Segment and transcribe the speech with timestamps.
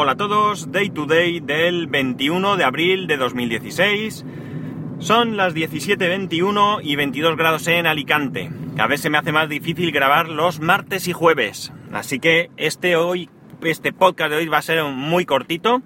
[0.00, 4.24] Hola a todos, Day to Day del 21 de abril de 2016.
[5.00, 8.48] Son las 17.21 y 22 grados en Alicante.
[8.76, 11.72] Cada vez se me hace más difícil grabar los martes y jueves.
[11.92, 13.28] Así que este hoy,
[13.60, 15.82] este podcast de hoy va a ser muy cortito.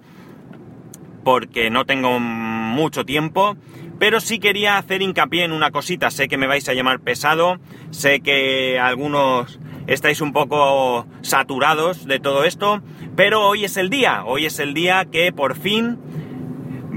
[1.23, 3.57] Porque no tengo mucho tiempo.
[3.97, 6.11] Pero sí quería hacer hincapié en una cosita.
[6.11, 7.57] Sé que me vais a llamar pesado.
[7.89, 12.81] Sé que algunos estáis un poco saturados de todo esto,
[13.15, 15.99] pero hoy es el día, hoy es el día que por fin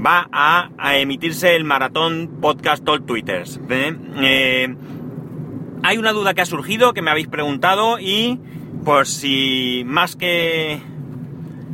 [0.05, 3.59] va a, emitirse el maratón podcast All Twitters.
[3.69, 3.95] ¿eh?
[4.21, 4.75] Eh,
[5.83, 8.39] hay una duda que ha surgido, que me habéis preguntado y
[8.83, 10.81] por si más que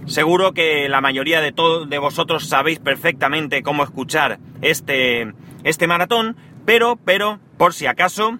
[0.05, 6.35] seguro que la mayoría de todos de vosotros sabéis perfectamente cómo escuchar este, este maratón,
[6.66, 8.40] pero, pero, por si acaso,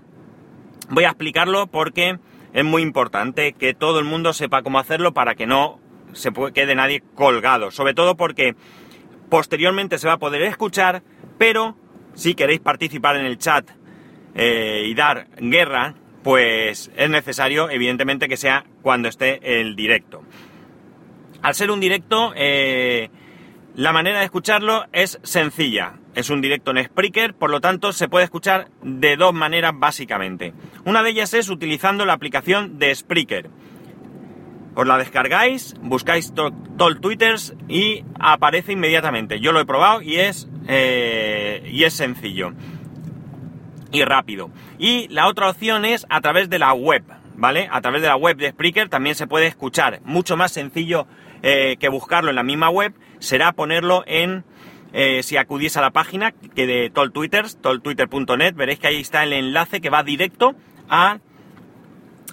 [0.90, 2.20] voy a explicarlo porque
[2.53, 5.80] es muy importante que todo el mundo sepa cómo hacerlo para que no
[6.13, 7.71] se quede nadie colgado.
[7.71, 8.55] Sobre todo porque
[9.30, 11.02] posteriormente se va a poder escuchar,
[11.38, 11.75] pero
[12.13, 13.69] si queréis participar en el chat
[14.36, 20.22] eh, y dar guerra, pues es necesario, evidentemente, que sea cuando esté el directo.
[21.41, 23.09] Al ser un directo, eh,
[23.75, 25.95] la manera de escucharlo es sencilla.
[26.16, 30.53] Es un directo en Spreaker, por lo tanto se puede escuchar de dos maneras básicamente.
[30.86, 33.50] Una de ellas es utilizando la aplicación de Spreaker.
[34.75, 39.39] Os la descargáis, buscáis Tol Twitters y aparece inmediatamente.
[39.39, 42.53] Yo lo he probado y es, eh, y es sencillo
[43.94, 44.50] y rápido.
[44.78, 47.03] Y la otra opción es a través de la web,
[47.36, 47.69] ¿vale?
[47.72, 50.02] A través de la web de Spreaker también se puede escuchar.
[50.03, 51.08] Mucho más sencillo
[51.44, 54.44] eh, que buscarlo en la misma web será ponerlo en,
[54.94, 59.23] eh, si acudís a la página que de Tol Twitters, toltwitter.net, veréis que ahí está
[59.23, 60.55] el enlace que va directo
[60.88, 61.19] a,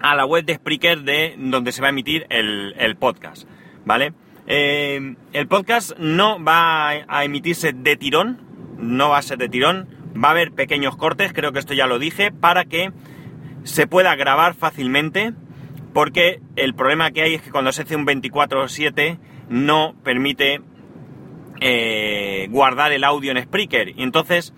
[0.02, 3.48] a la web de Spreaker de donde se va a emitir el, podcast,
[3.84, 4.12] ¿vale?
[4.46, 8.40] Eh, el podcast no va a emitirse de tirón,
[8.78, 9.88] no va a ser de tirón,
[10.22, 12.92] va a haber pequeños cortes, creo que esto ya lo dije, para que
[13.64, 15.32] se pueda grabar fácilmente
[15.92, 19.18] porque el problema que hay es que cuando se hace un 24/7
[19.48, 20.60] no permite
[21.60, 24.52] eh, guardar el audio en Spreaker y entonces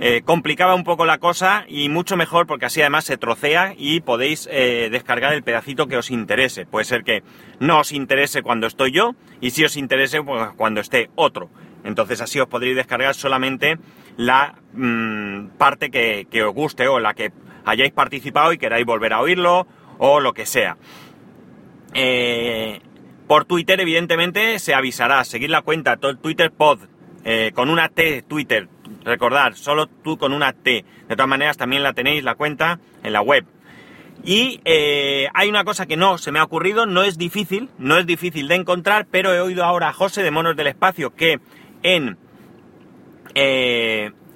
[0.00, 4.00] eh, complicaba un poco la cosa y mucho mejor porque así además se trocea y
[4.00, 6.66] podéis eh, descargar el pedacito que os interese.
[6.66, 7.22] Puede ser que
[7.58, 11.50] no os interese cuando estoy yo y si os interese pues, cuando esté otro.
[11.84, 13.76] Entonces así os podréis descargar solamente
[14.16, 17.32] la mm, parte que, que os guste o la que
[17.64, 19.66] hayáis participado y queráis volver a oírlo
[19.98, 20.76] o lo que sea.
[21.94, 22.80] Eh,
[23.28, 25.22] por Twitter, evidentemente, se avisará.
[25.24, 26.80] Seguir la cuenta, Twitter Pod,
[27.24, 28.68] eh, con una T, Twitter.
[29.04, 30.84] Recordar, solo tú con una T.
[31.08, 33.44] De todas maneras, también la tenéis la cuenta en la web.
[34.24, 37.98] Y eh, hay una cosa que no se me ha ocurrido, no es difícil, no
[37.98, 41.38] es difícil de encontrar, pero he oído ahora a José de Monos del Espacio que
[41.84, 42.18] en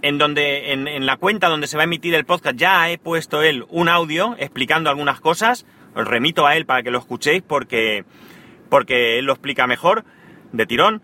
[0.02, 3.42] en donde en, la cuenta donde se va a emitir el podcast ya he puesto
[3.42, 5.64] él un audio explicando algunas cosas.
[5.94, 8.04] Os remito a él para que lo escuchéis porque,
[8.72, 10.02] porque él lo explica mejor
[10.52, 11.02] de tirón.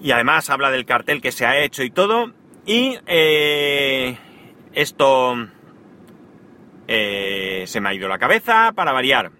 [0.00, 2.30] Y además habla del cartel que se ha hecho y todo.
[2.66, 4.16] Y eh,
[4.74, 5.48] esto
[6.86, 9.32] eh, se me ha ido la cabeza para variar.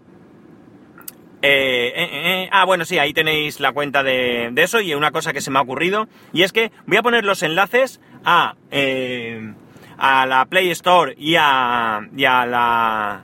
[1.43, 5.41] Eh, ah, bueno, sí, ahí tenéis la cuenta de, de, eso y una cosa que
[5.41, 6.09] se me ha ocurrido.
[6.33, 9.55] Y es que voy a poner los enlaces a, eh,
[9.97, 13.23] a la Play Store y a, la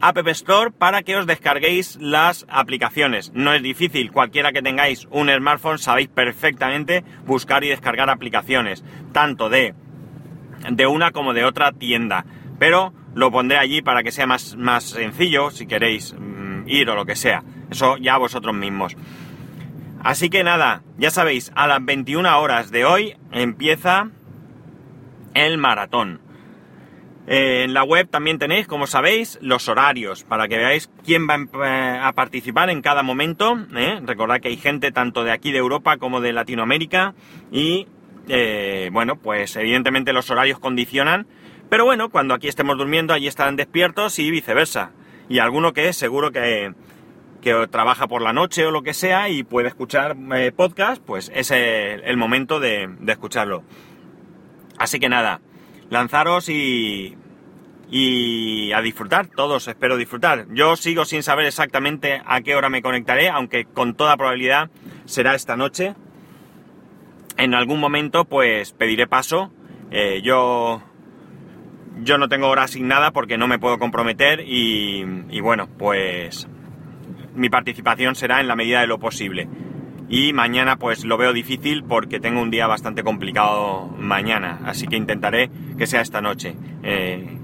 [0.00, 3.32] App Store para que os descarguéis las aplicaciones.
[3.34, 9.50] No es difícil, cualquiera que tengáis un smartphone sabéis perfectamente buscar y descargar aplicaciones, tanto
[9.50, 9.74] de,
[10.70, 12.24] de una como de otra tienda.
[12.58, 16.94] Pero lo pondré allí para que sea más, más sencillo si queréis mm, ir o
[16.94, 17.42] lo que sea.
[17.70, 18.96] Eso ya vosotros mismos.
[20.02, 24.08] Así que nada, ya sabéis, a las 21 horas de hoy empieza
[25.34, 26.20] el maratón.
[27.32, 31.36] Eh, en la web también tenéis, como sabéis, los horarios para que veáis quién va
[31.64, 33.56] eh, a participar en cada momento.
[33.76, 34.00] ¿eh?
[34.04, 37.14] Recordad que hay gente tanto de aquí de Europa como de Latinoamérica
[37.52, 37.86] y
[38.90, 41.28] bueno, pues evidentemente los horarios condicionan.
[41.68, 44.90] Pero bueno, cuando aquí estemos durmiendo, allí estarán despiertos y viceversa.
[45.28, 46.74] Y alguno que es seguro que,
[47.42, 50.16] que trabaja por la noche o lo que sea y puede escuchar
[50.56, 53.62] podcast, pues es el, momento de escucharlo.
[54.78, 55.40] Así que nada,
[55.90, 57.16] lanzaros y,
[57.90, 60.46] y a disfrutar, todos espero disfrutar.
[60.50, 64.70] Yo sigo sin saber exactamente a qué hora me conectaré, aunque con toda probabilidad
[65.06, 65.94] será esta noche.
[67.36, 69.50] En algún momento pues pediré paso.
[69.90, 70.82] Eh, yo,
[72.02, 76.46] yo no tengo hora asignada porque no me puedo comprometer y, bueno, pues
[77.34, 79.48] mi participación será en la medida de lo posible.
[80.12, 84.96] y mañana pues lo veo difícil porque tengo un día bastante complicado mañana, así que
[84.96, 87.39] intentaré que sea esta noche, eh,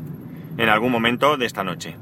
[0.56, 1.96] en algún momento de esta noche.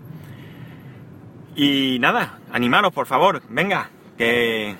[1.56, 4.76] Y nada, animaros por favor, venga, que,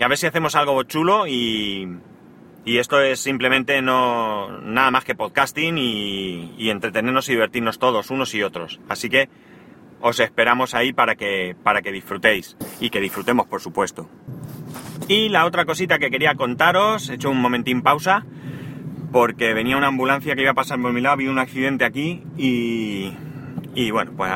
[0.00, 1.88] a ver si hacemos algo chulo y,
[2.64, 8.10] y esto es simplemente no nada más que podcasting y, y entretenernos y divertirnos todos,
[8.10, 8.80] unos y otros.
[8.88, 9.28] Así que
[10.00, 14.08] os esperamos ahí para que, para que disfrutéis y que disfrutemos, por supuesto.
[15.08, 18.24] Y la otra cosita que quería contaros, he hecho un momentín pausa,
[19.12, 22.22] porque venía una ambulancia que iba a pasar por mi lado, había un accidente aquí
[22.36, 23.12] y,
[23.74, 24.30] y bueno, pues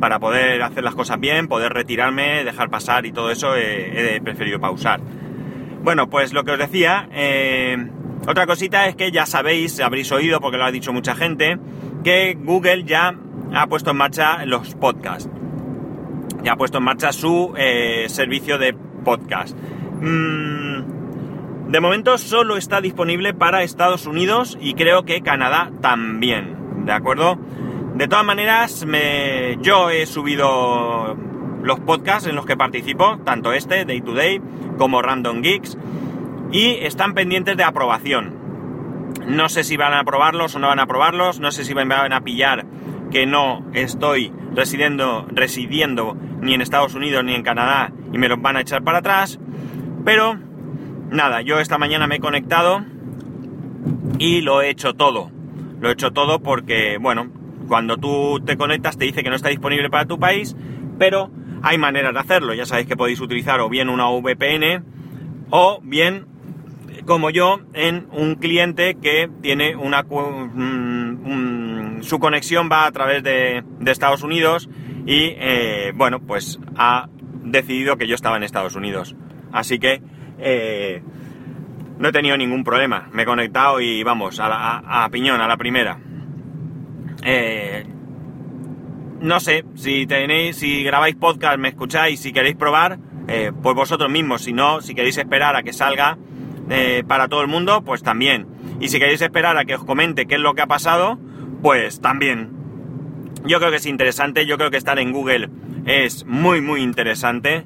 [0.00, 4.60] para poder hacer las cosas bien, poder retirarme, dejar pasar y todo eso, he, preferido
[4.60, 5.00] pausar.
[5.82, 7.76] Bueno, pues lo que os decía, eh,
[8.26, 11.58] otra cosita es que ya sabéis, habréis oído porque lo ha dicho mucha gente,
[12.04, 13.14] que Google ya
[13.54, 15.30] ha puesto en marcha los podcasts.
[16.42, 18.74] Ya ha puesto en marcha su eh, servicio de
[19.04, 19.56] podcast.
[20.00, 20.95] Mm,
[21.68, 26.84] de momento solo está disponible para Estados Unidos y creo que Canadá también.
[26.84, 27.38] ¿De acuerdo?
[27.94, 31.16] De todas maneras, me, yo he subido
[31.62, 34.40] los podcasts en los que participo, tanto este, Day to Day,
[34.78, 35.76] como Random Geeks,
[36.52, 38.36] y están pendientes de aprobación.
[39.26, 41.90] No sé si van a aprobarlos o no van a aprobarlos, no sé si van
[41.90, 42.64] a pillar
[43.10, 48.40] que no estoy residiendo, residiendo ni en Estados Unidos ni en Canadá y me los
[48.40, 49.40] van a echar para atrás.
[50.04, 50.38] Pero
[51.10, 52.84] nada, yo esta mañana me he conectado
[54.18, 55.30] y lo he hecho todo.
[55.80, 57.30] Lo he hecho todo porque, bueno,
[57.68, 60.56] cuando tú te conectas te dice que no está disponible para tu país,
[60.98, 61.30] pero
[61.62, 62.54] hay maneras de hacerlo.
[62.54, 64.84] Ya sabéis que podéis utilizar o bien una VPN
[65.50, 66.26] o bien
[67.04, 70.04] como yo en un cliente que tiene una
[72.02, 74.68] su conexión va a través de, Estados Unidos
[75.06, 77.08] y eh, bueno pues ha
[77.44, 79.14] decidido que yo estaba en Estados Unidos
[79.52, 80.02] así que
[80.38, 81.02] eh,
[81.98, 85.98] no he tenido ningún problema me he conectado y vamos a, piñón a la primera
[87.22, 87.84] eh,
[89.20, 92.98] no sé si tenéis si grabáis podcast me escucháis si queréis probar
[93.62, 96.16] pues vosotros mismos si no si queréis esperar a que salga
[97.06, 98.46] para todo el mundo, pues también.
[98.80, 101.18] Y si queréis esperar a que os comente qué es lo que ha pasado,
[101.62, 102.50] pues también.
[103.44, 105.48] Yo creo que es interesante, yo creo que estar en Google
[105.86, 107.64] es muy muy interesante,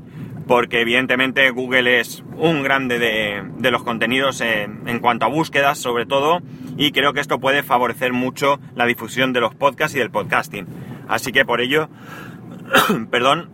[0.51, 6.41] porque evidentemente Google es un grande de, los contenidos en cuanto a búsquedas sobre todo,
[6.77, 10.67] y creo que esto puede favorecer mucho la difusión de los podcasts y del podcasting.
[11.07, 11.89] Así que por ello,
[13.13, 13.49] perdón,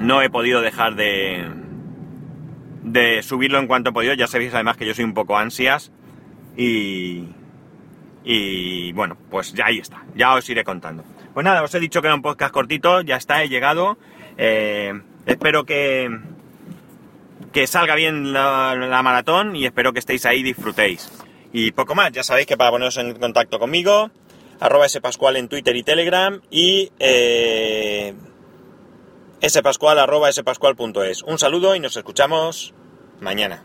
[0.00, 1.48] no he podido dejar de,
[2.82, 4.14] de subirlo en cuanto he podido.
[4.14, 5.92] Ya sabéis además que yo soy un poco ansias
[6.56, 7.28] y,
[8.24, 11.04] y bueno, pues ya ahí está, ya os iré contando.
[11.34, 13.96] Pues nada, os he dicho que era un podcast cortito, ya está, he llegado.
[14.36, 14.92] Eh,
[15.26, 16.10] espero que,
[17.52, 21.10] que salga bien la, maratón y espero que estéis ahí y disfrutéis.
[21.52, 24.10] Y poco más, ya sabéis que para poneros en contacto conmigo,
[24.60, 28.14] arroba spascual en Twitter y Telegram y eh,
[29.46, 31.22] spascual arroba spascual.es.
[31.22, 32.74] Un saludo y nos escuchamos
[33.20, 33.64] mañana.